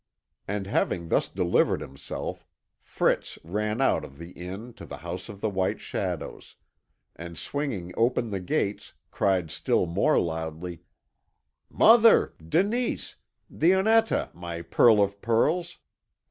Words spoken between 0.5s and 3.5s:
having thus delivered himself, Fritz